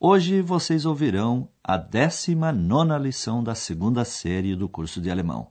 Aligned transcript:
Hoje 0.00 0.40
vocês 0.40 0.86
ouvirão 0.86 1.48
a 1.62 1.76
19 1.76 3.02
lição 3.02 3.42
da 3.42 3.52
segunda 3.56 4.04
série 4.04 4.54
do 4.54 4.68
curso 4.68 5.00
de 5.00 5.10
alemão. 5.10 5.50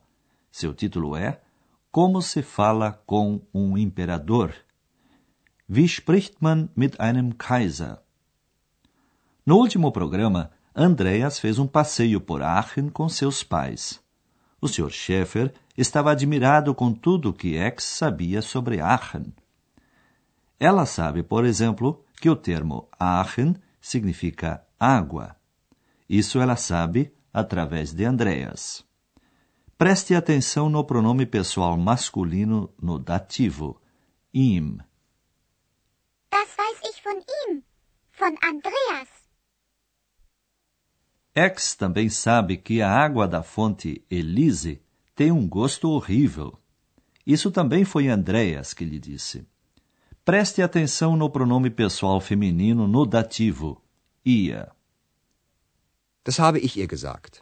Seu 0.49 0.73
título 0.73 1.17
é 1.17 1.41
Como 1.91 2.21
se 2.21 2.41
fala 2.41 2.93
com 3.05 3.41
um 3.53 3.77
imperador? 3.77 4.53
Wie 5.67 5.83
spricht 5.83 6.38
man 6.39 6.69
mit 6.77 6.95
einem 6.97 7.33
Kaiser? 7.33 7.97
No 9.45 9.57
último 9.57 9.91
programa, 9.91 10.52
Andreas 10.73 11.39
fez 11.39 11.59
um 11.59 11.67
passeio 11.67 12.21
por 12.21 12.41
Aachen 12.41 12.88
com 12.88 13.09
seus 13.09 13.43
pais. 13.43 14.02
O 14.61 14.69
Sr. 14.69 14.89
Schaeffer 14.89 15.53
estava 15.77 16.11
admirado 16.11 16.73
com 16.73 16.93
tudo 16.93 17.33
que 17.33 17.57
X 17.57 17.83
sabia 17.83 18.41
sobre 18.41 18.79
Aachen. 18.79 19.33
Ela 20.57 20.85
sabe, 20.85 21.21
por 21.21 21.43
exemplo, 21.43 22.02
que 22.21 22.29
o 22.29 22.35
termo 22.35 22.88
Aachen 22.97 23.53
significa 23.87 24.66
água. 24.80 25.35
Isso 26.09 26.39
ela 26.39 26.55
sabe 26.55 27.13
através 27.33 27.94
de 27.94 28.03
Andreas. 28.03 28.85
Preste 29.77 30.16
atenção 30.16 30.69
no 30.69 30.83
pronome 30.83 31.25
pessoal 31.25 31.77
masculino 31.77 32.73
no 32.81 32.97
dativo, 32.99 33.79
ihm. 34.33 34.77
Das 36.31 36.49
weiß 36.57 36.79
ich 36.89 37.02
von 37.03 37.19
ihm, 37.45 37.63
von 38.19 38.35
Andreas. 38.44 39.09
X 41.35 41.75
também 41.75 42.09
sabe 42.09 42.57
que 42.57 42.81
a 42.81 42.89
água 42.89 43.27
da 43.27 43.44
fonte 43.44 44.03
Elise 44.09 44.81
tem 45.16 45.31
um 45.31 45.47
gosto 45.47 45.89
horrível. 45.89 46.59
Isso 47.25 47.51
também 47.51 47.85
foi 47.85 48.07
Andreas 48.07 48.73
que 48.73 48.83
lhe 48.83 48.99
disse. 48.99 49.47
Preste 50.28 50.61
atenção 50.61 51.16
no 51.16 51.30
pronome 51.30 51.70
pessoal 51.70 52.20
feminino 52.20 52.86
no 52.86 53.06
dativo, 53.06 53.81
ia. 54.25 54.69
Das 56.25 56.38
habe 56.38 56.59
ich 56.59 56.75
ihr 56.75 56.86
gesagt. 56.86 57.42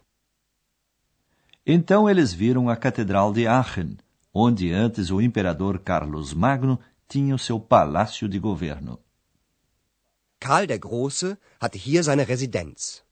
Então 1.65 2.07
eles 2.07 2.31
viram 2.31 2.69
a 2.69 2.75
Catedral 2.75 3.33
de 3.33 3.47
Aachen, 3.47 3.97
onde 4.31 4.71
antes 4.71 5.09
o 5.09 5.19
imperador 5.19 5.79
Carlos 5.79 6.31
Magno 6.31 6.79
tinha 7.07 7.33
o 7.33 7.39
seu 7.39 7.59
palácio 7.59 8.29
de 8.29 8.37
governo. 8.37 8.99
Karl 10.39 10.67
der 10.67 10.77
Große 10.77 11.39
hatte 11.59 11.79
hier 11.79 12.03
seine 12.03 12.23
Residenz. 12.23 13.03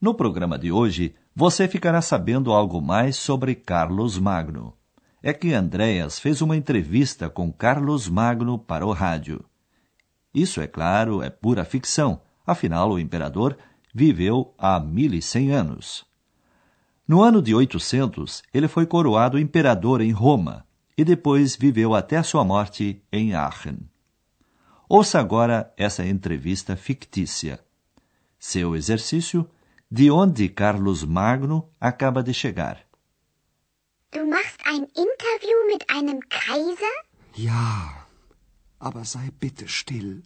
No 0.00 0.14
programa 0.14 0.58
de 0.58 0.72
hoje, 0.72 1.14
você 1.36 1.68
ficará 1.68 2.00
sabendo 2.00 2.50
algo 2.50 2.80
mais 2.80 3.16
sobre 3.16 3.54
Carlos 3.54 4.18
Magno. 4.18 4.79
É 5.22 5.32
que 5.32 5.52
Andreas 5.52 6.18
fez 6.18 6.40
uma 6.40 6.56
entrevista 6.56 7.28
com 7.28 7.52
Carlos 7.52 8.08
Magno 8.08 8.58
para 8.58 8.86
o 8.86 8.92
rádio. 8.92 9.44
Isso, 10.34 10.60
é 10.60 10.66
claro, 10.66 11.22
é 11.22 11.28
pura 11.28 11.64
ficção, 11.64 12.22
afinal, 12.46 12.92
o 12.92 12.98
imperador 12.98 13.56
viveu 13.94 14.54
há 14.56 14.80
1100 14.80 15.50
anos. 15.50 16.06
No 17.06 17.22
ano 17.22 17.42
de 17.42 17.54
800, 17.54 18.42
ele 18.54 18.68
foi 18.68 18.86
coroado 18.86 19.38
imperador 19.38 20.00
em 20.00 20.12
Roma 20.12 20.64
e 20.96 21.04
depois 21.04 21.56
viveu 21.56 21.94
até 21.94 22.22
sua 22.22 22.44
morte 22.44 23.02
em 23.12 23.34
Aachen. 23.34 23.78
Ouça 24.88 25.18
agora 25.18 25.72
essa 25.76 26.06
entrevista 26.06 26.76
fictícia. 26.76 27.60
Seu 28.38 28.74
exercício 28.74 29.48
de 29.90 30.10
onde 30.10 30.48
Carlos 30.48 31.04
Magno 31.04 31.68
acaba 31.80 32.22
de 32.22 32.32
chegar. 32.32 32.89
Du 34.12 34.26
machst 34.26 34.58
ein 34.64 34.82
Interview 34.82 35.58
mit 35.72 35.88
einem 35.88 36.20
Kaiser? 36.28 36.94
Ja, 37.34 38.06
aber 38.80 39.04
sei 39.04 39.30
bitte 39.38 39.68
still. 39.68 40.24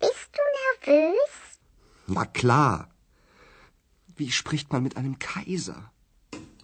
Bist 0.00 0.30
du 0.32 0.42
nervös? 0.90 1.30
Na 2.08 2.24
klar. 2.24 2.90
Wie 4.16 4.32
spricht 4.32 4.72
man 4.72 4.82
mit 4.82 4.96
einem 4.96 5.20
Kaiser? 5.20 5.92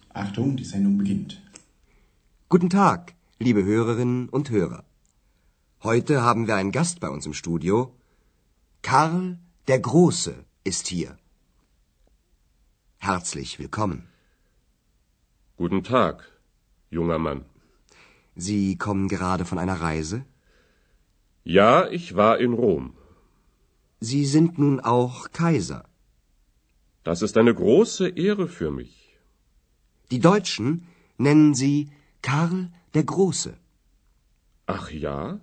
Achtung, 0.09 0.57
die 0.57 0.65
Sendung 0.65 0.97
beginnt. 0.97 1.41
Guten 2.49 2.69
Tag, 2.69 3.13
liebe 3.39 3.63
Hörerinnen 3.63 4.27
und 4.27 4.49
Hörer. 4.49 4.83
Heute 5.81 6.23
haben 6.23 6.47
wir 6.47 6.55
einen 6.55 6.73
Gast 6.73 6.99
bei 6.99 7.09
uns 7.09 7.25
im 7.25 7.33
Studio. 7.33 7.95
Karl 8.81 9.39
der 9.69 9.79
Große 9.79 10.43
ist 10.65 10.87
hier. 10.87 11.17
Herzlich 12.97 13.59
willkommen. 13.59 14.09
Guten 15.59 15.81
Tag, 15.83 16.17
junger 16.91 17.17
Mann. 17.17 17.43
Sie 18.35 18.77
kommen 18.77 19.07
gerade 19.07 19.43
von 19.43 19.57
einer 19.57 19.81
Reise? 19.81 20.23
Ja, 21.43 21.87
ich 21.89 22.15
war 22.15 22.37
in 22.37 22.53
Rom. 22.53 22.93
Sie 23.99 24.27
sind 24.27 24.59
nun 24.59 24.79
auch 24.79 25.31
Kaiser. 25.31 25.85
Das 27.03 27.23
ist 27.23 27.37
eine 27.37 27.55
große 27.55 28.07
Ehre 28.09 28.47
für 28.47 28.69
mich. 28.69 29.17
Die 30.11 30.19
Deutschen 30.19 30.85
nennen 31.17 31.55
Sie 31.55 31.89
Karl 32.21 32.69
der 32.93 33.05
Große. 33.05 33.57
Ach 34.67 34.91
ja? 34.91 35.39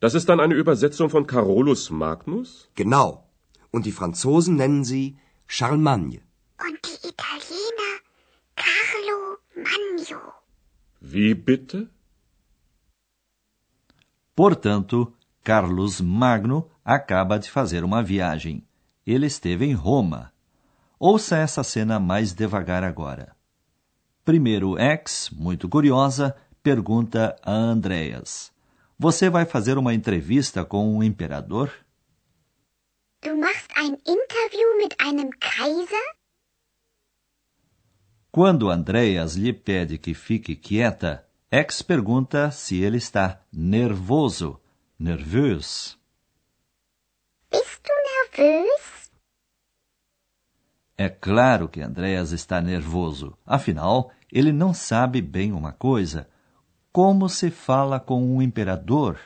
Das 0.00 0.14
ist 0.14 0.28
dann 0.28 0.40
eine 0.40 0.56
Übersetzung 0.56 1.10
von 1.10 1.28
Carolus 1.28 1.90
Magnus? 1.90 2.68
Genau. 2.74 3.24
Und 3.70 3.86
die 3.86 3.92
Franzosen 3.92 4.56
nennen 4.56 4.82
Sie 4.82 5.16
Charlemagne. 5.46 6.22
Und 6.68 6.89
Wie 11.12 11.34
bitte? 11.34 11.88
Portanto, 14.32 15.12
Carlos 15.42 16.00
Magno 16.00 16.70
acaba 16.84 17.36
de 17.36 17.50
fazer 17.50 17.82
uma 17.82 18.00
viagem. 18.00 18.64
Ele 19.04 19.26
esteve 19.26 19.64
em 19.64 19.72
Roma. 19.72 20.32
Ouça 21.00 21.36
essa 21.36 21.64
cena 21.64 21.98
mais 21.98 22.32
devagar 22.32 22.84
agora. 22.84 23.34
Primeiro, 24.24 24.78
X, 24.78 25.30
muito 25.32 25.68
curiosa, 25.68 26.36
pergunta 26.62 27.34
a 27.42 27.52
Andreas: 27.52 28.52
Você 28.96 29.28
vai 29.28 29.44
fazer 29.44 29.78
uma 29.78 29.92
entrevista 29.92 30.64
com 30.64 30.96
um 30.96 31.02
imperador? 31.02 31.72
Du 33.20 33.36
machst 33.36 33.68
ein 33.76 33.98
Interview 34.06 34.76
mit 34.78 34.94
einem 35.00 35.30
Kaiser? 35.40 36.19
Quando 38.32 38.70
Andreas 38.70 39.34
lhe 39.34 39.52
pede 39.52 39.98
que 39.98 40.14
fique 40.14 40.54
quieta, 40.54 41.26
X 41.50 41.82
pergunta 41.82 42.52
se 42.52 42.80
ele 42.80 42.98
está 42.98 43.40
nervoso, 43.52 44.60
nervös. 44.96 45.98
Bist 47.50 47.82
du 47.82 47.92
nervös? 48.38 49.10
É 50.96 51.08
claro 51.08 51.68
que 51.68 51.80
Andreas 51.80 52.30
está 52.30 52.60
nervoso. 52.60 53.36
Afinal, 53.44 54.12
ele 54.30 54.52
não 54.52 54.72
sabe 54.72 55.20
bem 55.20 55.50
uma 55.50 55.72
coisa. 55.72 56.28
Como 56.92 57.28
se 57.28 57.50
fala 57.50 57.98
com 57.98 58.22
um 58.22 58.40
imperador? 58.40 59.18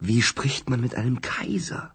Wie 0.00 0.18
spricht 0.18 0.70
man 0.70 0.80
mit 0.80 0.94
einem 0.94 1.16
Kaiser? 1.20 1.92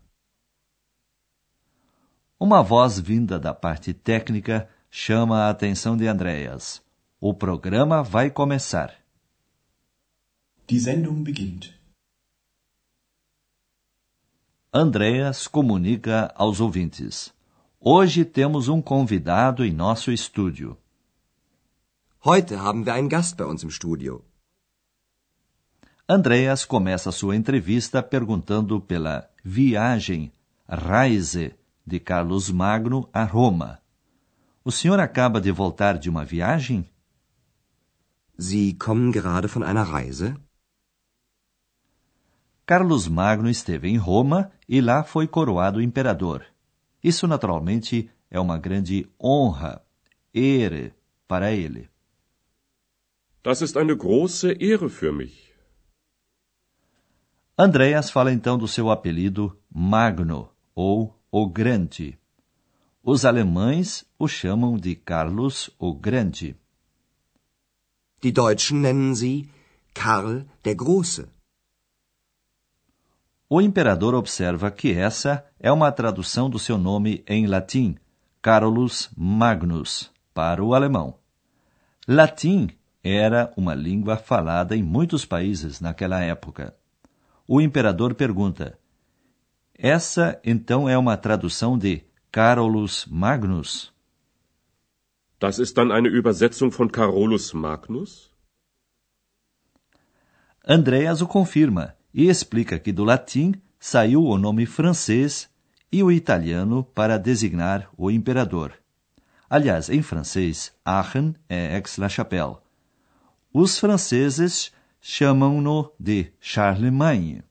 Uma 2.40 2.62
voz 2.62 3.00
vinda 3.00 3.40
da 3.40 3.54
parte 3.54 3.94
técnica 3.94 4.69
chama 4.89 5.44
a 5.44 5.50
atenção 5.50 5.95
de 5.95 6.07
Andreas. 6.07 6.81
O 7.19 7.33
programa 7.33 8.01
vai 8.01 8.30
começar. 8.30 8.94
Die 10.68 10.80
Sendung 10.80 11.24
beginnt. 11.24 11.74
Andreas 14.74 15.47
comunica 15.47 16.31
aos 16.36 16.59
ouvintes. 16.59 17.33
Hoje 17.80 18.24
temos 18.24 18.68
um 18.68 18.81
convidado 18.81 19.65
em 19.65 19.71
nosso 19.71 20.12
estúdio. 20.12 20.77
Heute 22.24 22.56
haben 22.56 22.83
wir 22.86 22.94
einen 22.94 23.07
Gast 23.07 23.36
bei 23.36 23.45
uns 23.45 23.63
im 23.63 23.71
Studio. 23.71 24.24
Andreas 26.07 26.65
começa 26.65 27.12
sua 27.12 27.36
entrevista 27.36 28.03
perguntando 28.03 28.81
pela 28.81 29.30
viagem, 29.44 30.31
Reise, 30.68 31.56
de 31.86 32.00
Carlos 32.00 32.50
Magno 32.50 33.09
a 33.13 33.24
Roma. 33.24 33.80
O 34.69 34.71
senhor 34.71 35.00
acaba 35.00 35.42
de 35.42 35.51
voltar 35.51 35.98
de 35.98 36.12
uma 36.12 36.24
viagem? 36.24 36.88
Sie 38.38 38.75
kommen 38.75 39.10
gerade 39.12 39.48
von 39.48 39.63
einer 39.63 39.83
Reise? 39.83 40.36
Carlos 42.68 43.07
Magno 43.07 43.50
esteve 43.50 43.88
em 43.88 43.98
Roma 43.98 44.51
e 44.68 44.80
lá 44.80 45.04
foi 45.04 45.27
coroado 45.27 45.81
imperador. 45.81 46.45
Isso 47.04 47.25
naturalmente 47.25 48.12
é 48.30 48.39
uma 48.39 48.60
grande 48.60 49.10
honra, 49.19 49.83
Ehre, 50.31 50.94
para 51.27 51.51
ele. 51.51 51.89
Das 53.42 53.62
ist 53.62 53.75
eine 53.75 53.95
große 53.95 54.56
Ehre 54.60 54.88
für 54.88 55.12
mich. 55.12 55.51
Andreas 57.57 58.12
fala 58.12 58.31
então 58.31 58.56
do 58.56 58.68
seu 58.68 58.92
apelido 58.92 59.60
Magno, 59.68 60.51
ou 60.75 61.19
o 61.31 61.50
Grande. 61.50 62.19
Os 63.12 63.26
alemães 63.26 64.06
o 64.20 64.28
chamam 64.28 64.78
de 64.78 64.94
Carlos 64.94 65.72
o 65.80 65.96
Grande. 65.96 66.56
Die 68.22 68.32
Deutschen 68.32 68.82
nennen 68.82 69.16
sie 69.16 69.50
Karl 69.96 70.46
der 70.64 70.76
Große. 70.76 71.28
O 73.50 73.60
imperador 73.62 74.14
observa 74.14 74.70
que 74.70 74.92
essa 74.92 75.44
é 75.60 75.72
uma 75.72 75.92
tradução 75.92 76.52
do 76.52 76.60
seu 76.60 76.78
nome 76.78 77.24
em 77.26 77.48
latim, 77.48 77.98
Carolus 78.44 79.10
Magnus, 79.18 80.12
para 80.32 80.64
o 80.64 80.76
alemão. 80.76 81.18
Latim 82.08 82.70
era 83.04 83.52
uma 83.58 83.74
língua 83.74 84.18
falada 84.18 84.76
em 84.76 84.84
muitos 84.84 85.26
países 85.26 85.82
naquela 85.82 86.22
época. 86.22 86.76
O 87.48 87.60
imperador 87.60 88.14
pergunta: 88.14 88.78
Essa 89.74 90.40
então 90.44 90.88
é 90.88 90.96
uma 90.96 91.18
tradução 91.18 91.76
de 91.76 92.08
Carolus 92.31 93.08
Magnus? 93.10 93.92
Das 95.40 95.58
ist 95.58 95.80
dann 95.80 95.92
eine 95.92 96.10
Übersetzung 96.10 96.72
von 96.72 96.92
Carolus 96.92 97.56
Magnus? 97.56 98.31
Andreas 100.64 101.24
o 101.24 101.28
confirma 101.28 101.96
e 102.14 102.30
explica 102.30 102.78
que 102.78 102.94
do 102.94 103.04
latim 103.04 103.54
saiu 103.80 104.24
o 104.24 104.38
nome 104.38 104.68
francês 104.68 105.50
e 105.92 106.04
o 106.04 106.12
italiano 106.12 106.84
para 106.84 107.18
designar 107.18 107.90
o 107.98 108.12
imperador. 108.12 108.74
Aliás, 109.50 109.90
em 109.90 110.04
francês, 110.04 110.72
Aachen 110.86 111.36
é 111.50 111.75
Aix-la-Chapelle. 111.78 112.58
Os 113.52 113.80
franceses 113.80 114.72
chamam-no 115.02 115.92
de 116.00 116.32
Charlemagne. 116.40 117.44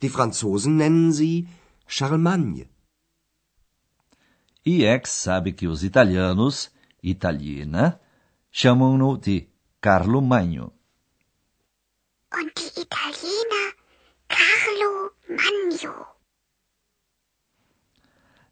Die 0.00 0.08
Franzosen 0.08 0.76
nennen 0.76 1.10
sie 1.10 1.48
Charlemagne. 1.88 2.71
E 4.64 4.86
Aix 4.86 5.10
sabe 5.10 5.52
que 5.52 5.66
os 5.66 5.82
italianos, 5.82 6.70
Italina, 7.02 8.00
chamam-no 8.50 9.18
de 9.18 9.48
Carlo 9.80 10.22
Magno. 10.22 10.72
Und 12.32 12.52
die 12.54 12.80
Italiener 12.80 13.74
Carlo 14.28 15.10
Magno. 15.28 16.06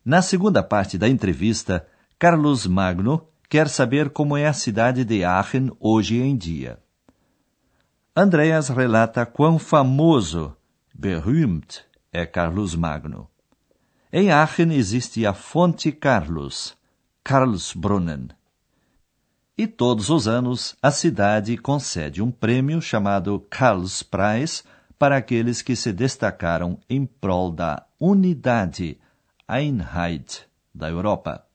Na 0.05 0.21
segunda 0.21 0.65
parte 0.65 0.99
da 0.99 1.09
entrevista, 1.09 1.87
Carlos 2.19 2.67
Magno 2.67 3.29
quer 3.49 3.69
saber 3.69 4.11
como 4.11 4.37
é 4.37 4.49
a 4.49 4.53
cidade 4.53 5.05
de 5.05 5.23
Aachen 5.23 5.71
hoje 5.79 6.21
em 6.21 6.37
dia. 6.37 6.83
Andreas 8.17 8.69
relata 8.69 9.25
quão 9.25 9.61
famoso, 9.61 10.57
berühmt, 10.93 11.85
é 12.13 12.27
Carlos 12.27 12.75
Magno. 12.75 13.30
Em 14.13 14.33
Aachen 14.33 14.73
existe 14.73 15.25
a 15.25 15.33
Fonte 15.33 15.93
Carlos, 15.93 16.77
Karlsbrunnen. 17.23 18.31
E 19.57 19.69
todos 19.69 20.11
os 20.11 20.27
anos 20.27 20.77
a 20.83 20.91
cidade 20.91 21.57
concede 21.57 22.21
um 22.21 22.29
prêmio 22.29 22.83
chamado 22.83 23.39
Karlspreis 23.49 24.65
para 24.99 25.17
aqueles 25.17 25.63
que 25.63 25.77
se 25.77 25.93
destacaram 25.93 26.77
em 26.91 27.07
prol 27.07 27.53
da 27.53 27.87
unidade, 28.01 28.99
Einheit, 29.49 30.45
da 30.75 30.91
Europa. 30.91 31.47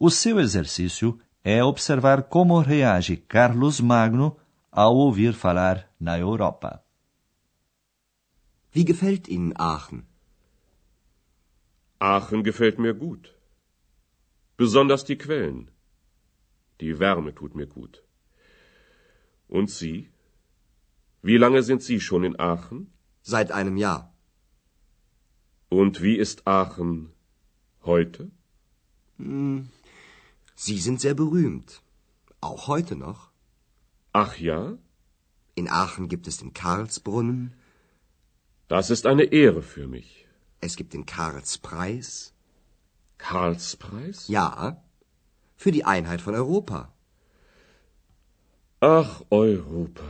O 0.00 0.10
seu 0.10 0.40
exercício 0.40 1.20
é 1.44 1.62
observar 1.62 2.22
como 2.22 2.58
reage 2.60 3.14
Carlos 3.14 3.78
Magno 3.78 4.38
ao 4.72 4.96
ouvir 4.96 5.34
falar 5.34 5.86
na 6.00 6.18
Europa. 6.18 6.82
Wie 8.74 8.84
gefällt 8.86 9.28
Ihnen 9.28 9.52
Aachen? 9.58 10.15
Aachen 11.98 12.42
gefällt 12.44 12.78
mir 12.78 12.94
gut. 12.94 13.34
Besonders 14.56 15.04
die 15.04 15.18
Quellen. 15.18 15.70
Die 16.80 16.98
Wärme 16.98 17.34
tut 17.34 17.54
mir 17.54 17.66
gut. 17.66 18.02
Und 19.48 19.70
Sie? 19.70 20.10
Wie 21.22 21.38
lange 21.38 21.62
sind 21.62 21.82
Sie 21.82 22.00
schon 22.00 22.24
in 22.24 22.38
Aachen? 22.38 22.92
Seit 23.22 23.50
einem 23.50 23.76
Jahr. 23.76 24.14
Und 25.68 26.02
wie 26.02 26.16
ist 26.16 26.46
Aachen 26.46 27.12
heute? 27.82 28.30
Hm, 29.16 29.68
Sie 30.54 30.78
sind 30.78 31.00
sehr 31.00 31.14
berühmt. 31.14 31.82
Auch 32.40 32.68
heute 32.68 32.96
noch. 32.96 33.30
Ach 34.12 34.36
ja? 34.38 34.78
In 35.54 35.68
Aachen 35.68 36.08
gibt 36.08 36.26
es 36.26 36.36
den 36.38 36.52
Karlsbrunnen. 36.52 37.54
Das 38.68 38.90
ist 38.90 39.06
eine 39.06 39.24
Ehre 39.24 39.62
für 39.62 39.86
mich. 39.86 40.25
Es 40.60 40.76
gibt 40.76 40.92
den 40.94 41.06
Karlspreis. 41.06 42.32
Karlspreis? 43.18 44.28
Ja, 44.28 44.82
für 45.56 45.72
die 45.72 45.84
Einheit 45.84 46.20
von 46.20 46.34
Europa. 46.34 46.92
Ach, 48.80 49.22
Europa. 49.30 50.04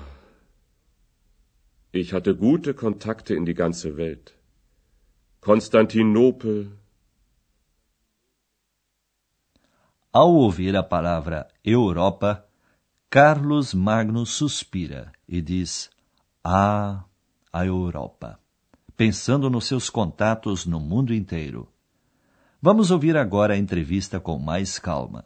Ich 1.93 2.13
hatte 2.13 2.37
gute 2.37 2.75
Kontakte 2.75 3.35
in 3.35 3.47
die 3.47 3.55
ganze 3.55 3.97
Welt. 3.97 4.35
Konstantinopel. 5.41 6.73
Ao 10.13 10.31
ouvir 10.47 10.75
a 10.77 10.83
palavra 10.83 11.47
Europa, 11.65 12.47
Carlos 13.11 13.75
Magno 13.75 14.25
suspira 14.25 15.13
e 15.29 15.41
diz: 15.41 15.91
Ah, 16.43 17.05
a 17.53 17.65
Europa, 17.65 18.39
pensando 18.97 19.51
nos 19.51 19.67
seus 19.67 19.91
contatos 19.91 20.65
no 20.65 20.81
mundo 20.81 21.13
inteiro. 21.13 21.69
Vamos 22.63 22.91
ouvir 22.91 23.17
agora 23.17 23.53
a 23.53 23.59
entrevista 23.59 24.19
com 24.19 24.39
mais 24.39 24.79
calma. 24.79 25.25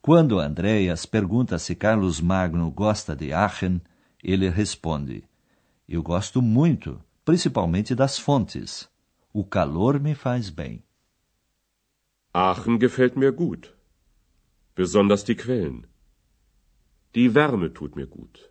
Quando 0.00 0.38
Andreas 0.38 1.04
pergunta 1.04 1.58
se 1.58 1.74
Carlos 1.74 2.20
Magno 2.20 2.70
gosta 2.70 3.14
de 3.14 3.32
Aachen, 3.32 3.82
ele 4.24 4.48
responde: 4.48 5.22
Eu 5.86 6.02
gosto 6.02 6.40
muito, 6.40 6.98
principalmente 7.24 7.94
das 7.94 8.18
fontes. 8.18 8.88
O 9.34 9.44
calor 9.44 10.00
me 10.00 10.14
faz 10.14 10.48
bem. 10.48 10.82
Aachen 12.32 12.78
gefällt 12.78 13.16
mir 13.18 13.32
gut. 13.32 13.74
Besonders 14.74 15.22
die 15.24 15.34
Quellen. 15.34 15.84
Die 17.14 17.34
Wärme 17.34 17.68
tut 17.68 17.94
mir 17.94 18.06
gut. 18.06 18.48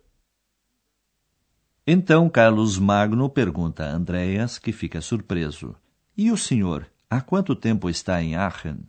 Então 1.90 2.28
Carlos 2.28 2.78
Magno 2.78 3.30
pergunta 3.30 3.82
a 3.82 3.90
Andreas, 3.90 4.58
que 4.58 4.72
fica 4.72 5.00
surpreso: 5.00 5.74
E 6.14 6.30
o 6.30 6.36
senhor, 6.36 6.86
há 7.08 7.22
quanto 7.22 7.56
tempo 7.56 7.88
está 7.88 8.22
em 8.22 8.36
Aachen? 8.36 8.84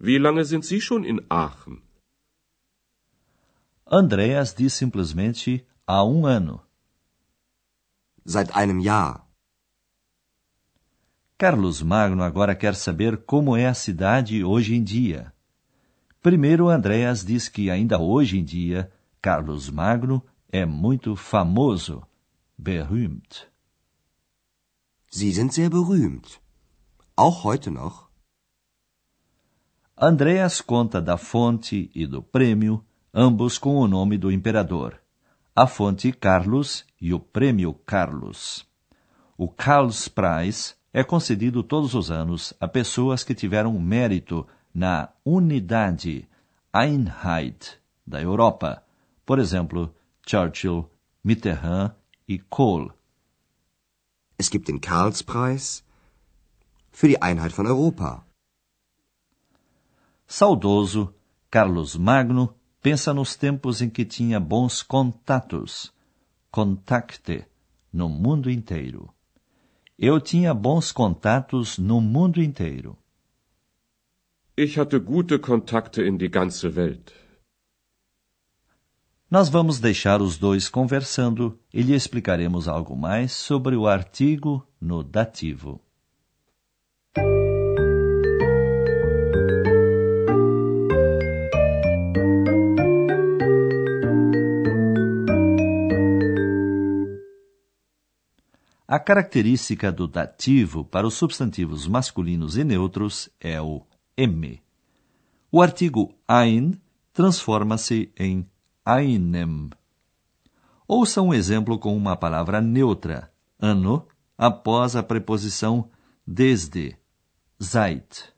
Wie 0.00 0.18
lange 0.18 0.42
sind 0.46 0.62
Sie 0.62 0.80
schon 0.80 1.04
in 1.04 1.20
Aachen? 1.28 1.82
Andreas 3.86 4.54
diz 4.54 4.72
simplesmente 4.72 5.66
há 5.86 6.02
um 6.02 6.24
ano. 6.24 6.62
Seit 8.24 8.50
einem 8.56 8.80
Jahr. 8.80 9.28
Carlos 11.36 11.82
Magno 11.82 12.22
agora 12.22 12.54
quer 12.54 12.74
saber 12.74 13.18
como 13.18 13.54
é 13.54 13.66
a 13.66 13.74
cidade 13.74 14.42
hoje 14.42 14.74
em 14.74 14.82
dia. 14.82 15.30
Primeiro, 16.22 16.70
Andreas 16.70 17.22
diz 17.22 17.50
que 17.50 17.68
ainda 17.68 17.98
hoje 17.98 18.38
em 18.38 18.44
dia, 18.44 18.90
Carlos 19.20 19.68
Magno 19.68 20.24
é 20.54 20.64
muito 20.64 21.16
famoso, 21.16 22.06
berühmt. 22.56 23.48
Sie 25.10 25.32
sind 25.32 25.52
sehr 25.52 25.68
berühmt. 25.68 26.40
Auch 27.16 27.42
heute 27.42 27.72
noch. 27.72 28.08
Andreas 29.96 30.60
conta 30.60 31.02
da 31.02 31.16
fonte 31.16 31.90
e 31.92 32.06
do 32.06 32.22
prêmio, 32.22 32.84
ambos 33.12 33.58
com 33.58 33.74
o 33.74 33.88
nome 33.88 34.16
do 34.16 34.30
imperador. 34.30 35.00
A 35.56 35.66
fonte 35.66 36.12
Carlos 36.12 36.84
e 37.00 37.12
o 37.12 37.18
prêmio 37.18 37.74
Carlos. 37.74 38.64
O 39.36 39.48
Karlspreis 39.48 40.76
é 40.92 41.02
concedido 41.02 41.64
todos 41.64 41.94
os 41.94 42.12
anos 42.12 42.54
a 42.60 42.68
pessoas 42.68 43.24
que 43.24 43.34
tiveram 43.34 43.76
mérito 43.80 44.46
na 44.72 45.08
unidade, 45.24 46.28
Einheit, 46.72 47.76
da 48.06 48.22
Europa. 48.22 48.84
Por 49.26 49.40
exemplo, 49.40 49.92
Churchill, 50.26 50.84
Mitterrand 51.22 51.94
e 52.26 52.38
Kohl. 52.38 52.92
Es 54.38 54.50
gibt 54.50 54.68
den 54.68 54.80
Karlspreis 54.80 55.84
für 56.90 57.08
die 57.08 57.20
Einheit 57.22 57.52
von 57.52 57.66
Europa. 57.66 58.24
Saudoso, 60.26 61.14
Carlos 61.50 61.98
Magno 61.98 62.54
pensa 62.82 63.14
nos 63.14 63.36
tempos 63.36 63.80
em 63.80 63.90
que 63.90 64.04
tinha 64.04 64.40
bons 64.40 64.82
contatos, 64.82 65.92
contacte, 66.50 67.46
no 67.92 68.08
mundo 68.08 68.50
inteiro. 68.50 69.14
Eu 69.98 70.20
tinha 70.20 70.52
bons 70.52 70.92
contatos 70.92 71.78
no 71.78 72.00
mundo 72.00 72.42
inteiro. 72.42 72.98
Ich 74.56 74.78
hatte 74.78 75.00
gute 75.00 75.38
Kontakte 75.38 76.02
in 76.02 76.18
die 76.18 76.28
ganze 76.28 76.74
Welt. 76.76 77.12
Nós 79.34 79.48
vamos 79.48 79.80
deixar 79.80 80.22
os 80.22 80.38
dois 80.38 80.68
conversando 80.68 81.58
e 81.72 81.82
lhe 81.82 81.92
explicaremos 81.92 82.68
algo 82.68 82.94
mais 82.94 83.32
sobre 83.32 83.74
o 83.74 83.88
artigo 83.88 84.64
no 84.80 85.02
dativo. 85.02 85.80
A 98.86 99.00
característica 99.00 99.90
do 99.90 100.06
dativo 100.06 100.84
para 100.84 101.08
os 101.08 101.14
substantivos 101.14 101.88
masculinos 101.88 102.56
e 102.56 102.62
neutros 102.62 103.28
é 103.40 103.60
o 103.60 103.84
M. 104.16 104.62
O 105.50 105.60
artigo 105.60 106.14
ein 106.28 106.80
transforma-se 107.12 108.12
em 108.16 108.48
einem. 108.84 109.70
Ouça 110.86 111.22
um 111.22 111.32
exemplo 111.32 111.78
com 111.78 111.96
uma 111.96 112.16
palavra 112.16 112.60
neutra, 112.60 113.32
ano, 113.58 114.06
após 114.36 114.94
a 114.94 115.02
preposição 115.02 115.90
desde, 116.26 116.96
seit. 117.58 118.34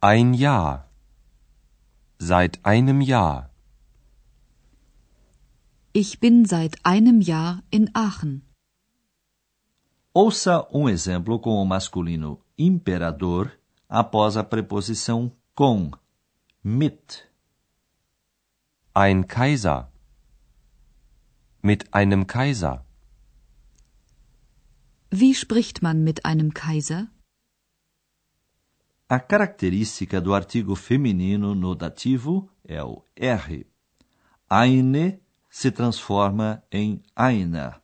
Ein 0.00 0.34
Jahr. 0.34 0.88
Seit 2.18 2.60
einem 2.62 3.02
Jahr. 3.02 3.50
Ich 5.92 6.20
bin 6.20 6.44
seit 6.44 6.76
einem 6.84 7.20
Jahr 7.20 7.64
in 7.72 7.88
Aachen. 7.94 8.42
Ouça 10.14 10.66
um 10.72 10.88
exemplo 10.88 11.40
com 11.40 11.60
o 11.60 11.66
masculino 11.66 12.40
imperador 12.56 13.50
após 13.88 14.36
a 14.36 14.44
preposição 14.44 15.32
com, 15.54 15.90
mit. 16.62 17.25
Ein 18.98 19.28
Kaiser. 19.28 19.92
Mit 21.60 21.92
einem 21.92 22.26
Kaiser. 22.26 22.86
Wie 25.10 25.34
spricht 25.34 25.82
man 25.82 26.02
mit 26.02 26.24
einem 26.24 26.54
Kaiser? 26.54 27.08
A 29.08 29.18
característica 29.18 30.18
do 30.18 30.32
artigo 30.32 30.74
feminino 30.74 31.54
no 31.54 31.74
dativo 31.74 32.48
é 32.64 32.82
o 32.82 33.04
R. 33.14 33.66
Eine 34.48 35.20
se 35.50 35.70
transforma 35.70 36.62
em 36.72 37.02
einer. 37.14 37.82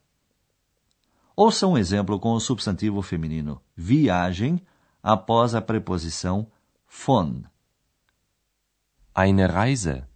Ouça 1.36 1.66
um 1.66 1.76
exemplo 1.76 2.18
com 2.18 2.32
o 2.32 2.40
substantivo 2.40 3.02
feminino 3.02 3.60
viagem 3.76 4.62
após 5.02 5.54
a 5.54 5.60
preposição 5.60 6.50
von. 6.88 7.44
Eine 9.14 9.46
Reise. 9.46 10.10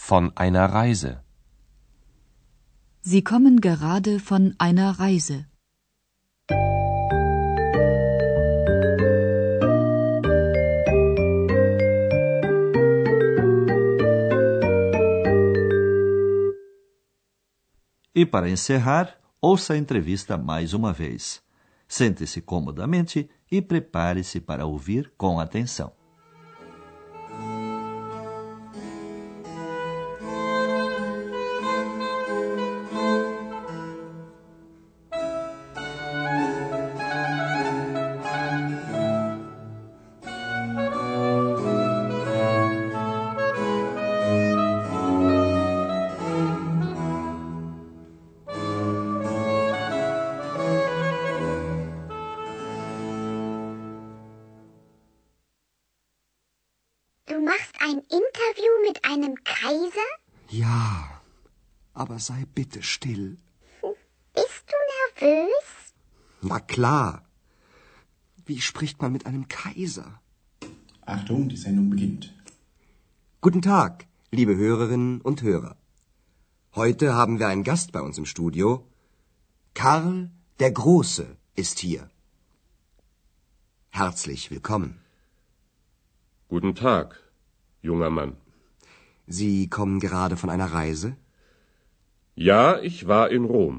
Von 0.00 0.32
einer 0.36 0.64
Reise. 0.72 1.22
Sie 3.02 3.22
kommen 3.22 3.60
gerade 3.60 4.20
von 4.20 4.54
einer 4.56 4.92
Reise. 4.98 5.44
E 18.14 18.24
para 18.24 18.48
encerrar, 18.48 19.14
ouça 19.42 19.74
a 19.74 19.76
entrevista 19.76 20.38
mais 20.38 20.72
uma 20.72 20.92
vez. 20.92 21.42
Sente-se 21.86 22.40
comodamente 22.40 23.28
e 23.50 23.60
prepare-se 23.60 24.40
para 24.40 24.64
ouvir 24.64 25.12
com 25.18 25.38
atenção. 25.38 25.97
Interview 58.28 58.72
mit 58.86 59.04
einem 59.04 59.34
Kaiser? 59.44 60.10
Ja, 60.48 61.20
aber 61.94 62.18
sei 62.18 62.44
bitte 62.54 62.82
still. 62.82 63.38
Bist 64.34 64.64
du 64.72 64.78
nervös? 64.96 65.68
Na 66.42 66.60
klar. 66.60 67.24
Wie 68.46 68.60
spricht 68.60 69.00
man 69.02 69.12
mit 69.12 69.26
einem 69.26 69.48
Kaiser? 69.48 70.20
Achtung, 71.06 71.48
die 71.48 71.56
Sendung 71.56 71.90
beginnt. 71.90 72.34
Guten 73.40 73.62
Tag, 73.62 74.06
liebe 74.30 74.56
Hörerinnen 74.56 75.20
und 75.20 75.42
Hörer. 75.42 75.76
Heute 76.74 77.14
haben 77.14 77.38
wir 77.38 77.48
einen 77.48 77.64
Gast 77.64 77.92
bei 77.92 78.00
uns 78.00 78.18
im 78.18 78.26
Studio. 78.26 78.86
Karl 79.74 80.30
der 80.60 80.72
Große 80.72 81.36
ist 81.54 81.78
hier. 81.78 82.10
Herzlich 83.90 84.50
willkommen. 84.50 85.00
Guten 86.48 86.74
Tag, 86.74 87.27
junger 87.90 88.10
Mann. 88.18 88.32
Sie 89.38 89.56
kommen 89.76 89.98
gerade 90.06 90.36
von 90.42 90.50
einer 90.54 90.70
Reise? 90.80 91.10
Ja, 92.48 92.62
ich 92.88 92.98
war 93.12 93.26
in 93.36 93.44
Rom. 93.54 93.76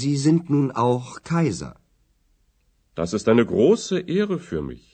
Sie 0.00 0.16
sind 0.26 0.50
nun 0.54 0.70
auch 0.86 1.22
Kaiser. 1.30 1.72
Das 3.00 3.12
ist 3.18 3.28
eine 3.32 3.46
große 3.52 3.98
Ehre 4.18 4.38
für 4.50 4.62
mich. 4.70 4.84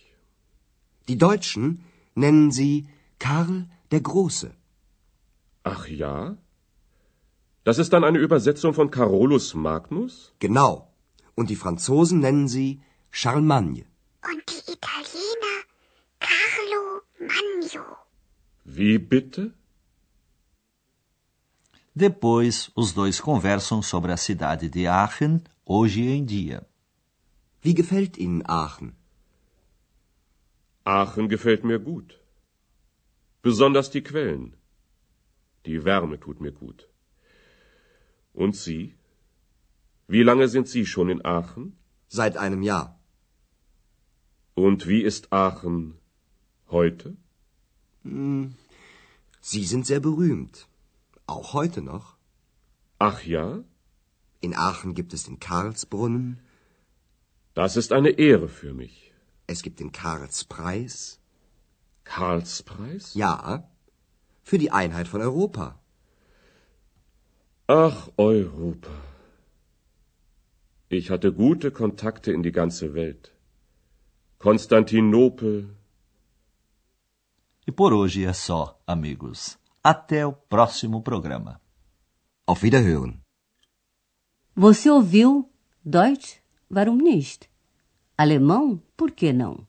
Die 1.09 1.19
Deutschen 1.27 1.67
nennen 2.25 2.51
Sie 2.59 2.75
Karl 3.19 3.57
der 3.93 4.03
Große. 4.11 4.51
Ach 5.75 5.85
ja? 5.89 6.37
Das 7.65 7.79
ist 7.83 7.93
dann 7.95 8.05
eine 8.05 8.19
Übersetzung 8.19 8.73
von 8.79 8.91
Carolus 8.91 9.47
Magnus? 9.55 10.35
Genau. 10.39 10.73
Und 11.35 11.51
die 11.51 11.61
Franzosen 11.65 12.19
nennen 12.21 12.47
Sie 12.47 12.83
Charlemagne. 13.11 13.85
Und 14.31 14.43
die 14.51 14.63
Italiener 14.77 15.57
Carlo 16.29 17.03
Magno. 17.21 17.85
Wie 18.65 18.99
bitte? 18.99 19.53
Depois, 21.95 22.71
os 22.75 22.93
dois 22.93 23.21
conversam 23.21 23.83
sobre 23.83 24.11
a 24.11 24.17
cidade 24.17 24.69
de 24.69 24.87
Aachen, 24.87 25.43
hoje 25.65 26.03
em 26.03 26.25
dia. 26.25 26.67
Wie 27.63 27.75
gefällt 27.75 28.17
Ihnen 28.17 28.43
Aachen? 28.47 28.91
Aachen 30.85 31.29
gefällt 31.29 31.63
mir 31.65 31.79
gut. 31.79 32.19
Besonders 33.43 33.91
die 33.91 34.03
Quellen. 34.03 34.57
Die 35.67 35.85
Wärme 35.85 36.19
tut 36.19 36.41
mir 36.41 36.53
gut. 36.53 36.89
Und 38.33 38.57
Sie? 38.57 38.97
Wie 40.09 40.23
lange 40.23 40.49
sind 40.49 40.69
Sie 40.69 40.85
schon 40.87 41.09
in 41.11 41.25
Aachen? 41.25 41.77
Seit 42.09 42.37
einem 42.37 42.63
Jahr. 42.63 42.99
Und 44.55 44.87
wie 44.89 45.03
ist 45.03 45.33
Aachen 45.33 45.99
heute? 46.71 47.17
Sie 49.41 49.65
sind 49.65 49.87
sehr 49.87 50.01
berühmt. 50.01 50.67
Auch 51.27 51.53
heute 51.55 51.81
noch. 51.83 52.17
Ach 52.99 53.23
ja? 53.25 53.63
In 54.41 54.55
Aachen 54.55 54.95
gibt 54.95 55.15
es 55.15 55.25
den 55.25 55.41
Karlsbrunnen, 55.41 56.41
Das 57.55 57.77
ist 57.77 57.93
eine 57.93 58.11
Ehre 58.11 58.49
für 58.49 58.75
mich. 58.75 59.13
es 59.47 59.63
gibt 59.63 59.79
den 59.81 59.93
Karlspreis. 59.93 61.21
Karlspreis? 62.05 63.15
Ja, 63.15 63.69
für 64.43 64.59
die 64.59 64.71
Einheit 64.71 65.09
von 65.09 65.21
Europa. 65.23 65.79
Ach, 67.67 68.09
Europa. 68.19 68.91
Ich 70.91 71.11
hatte 71.11 71.33
gute 71.33 71.71
Kontakte 71.71 72.33
in 72.33 72.43
die 72.43 72.53
ganze 72.53 72.93
Welt. 72.95 73.33
Konstantinopel. 74.39 75.71
E 77.75 77.77
por 77.77 77.93
hoje 77.93 78.25
é 78.25 78.33
só, 78.33 78.81
amigos. 78.87 79.59
Até 79.83 80.25
o 80.25 80.33
próximo 80.33 81.03
programa. 81.03 81.61
Auf 82.47 82.65
Wiederhören. 82.65 83.21
Você 84.55 84.89
ouviu 84.89 85.51
Deutsch? 85.85 86.37
Warum 86.71 86.99
nicht? 86.99 87.51
Alemão? 88.17 88.81
Por 88.97 89.11
que 89.11 89.33
não? 89.33 89.67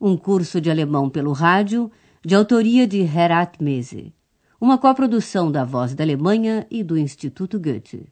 Um 0.00 0.16
curso 0.16 0.58
de 0.58 0.70
alemão 0.70 1.10
pelo 1.10 1.32
rádio, 1.32 1.92
de 2.24 2.34
autoria 2.34 2.86
de 2.86 3.00
Herat 3.02 3.62
Mese. 3.62 4.14
Uma 4.58 4.78
coprodução 4.78 5.52
da 5.52 5.66
Voz 5.66 5.94
da 5.94 6.02
Alemanha 6.02 6.66
e 6.70 6.82
do 6.82 6.96
Instituto 6.96 7.60
Goethe. 7.60 8.10